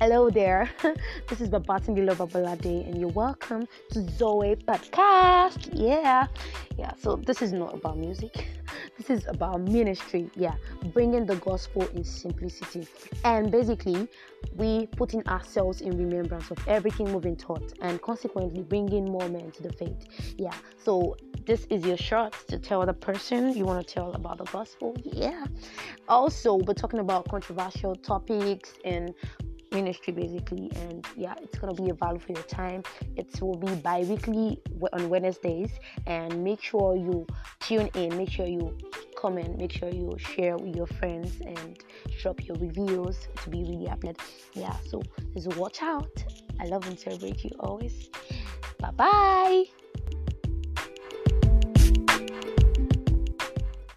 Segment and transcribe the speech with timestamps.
[0.00, 0.70] Hello there.
[1.28, 5.70] this is Babatunde Babalade, and you're welcome to Zoe Podcast.
[5.72, 6.28] Yeah,
[6.78, 6.92] yeah.
[6.96, 8.46] So this is not about music.
[8.96, 10.30] This is about ministry.
[10.36, 10.54] Yeah,
[10.92, 12.86] bringing the gospel in simplicity,
[13.24, 14.08] and basically,
[14.56, 19.50] we putting ourselves in remembrance of everything we've been taught, and consequently bringing more men
[19.52, 20.34] to the faith.
[20.36, 20.54] Yeah.
[20.76, 24.44] So this is your shot to tell the person you want to tell about the
[24.44, 24.94] gospel.
[25.02, 25.44] Yeah.
[26.08, 29.14] Also, we're talking about controversial topics and
[29.78, 32.80] ministry basically and yeah it's gonna be a value for your time.
[33.16, 34.60] It will be bi-weekly
[34.96, 35.72] on wednesdays
[36.06, 37.26] and make sure you
[37.60, 38.64] tune in make sure you
[39.22, 41.66] comment make sure you share with your friends and
[42.20, 44.20] drop your reviews to be really uploaded
[44.54, 45.02] yeah so
[45.34, 46.16] just watch out.
[46.60, 48.08] I love and celebrate you always.
[48.80, 49.87] Bye bye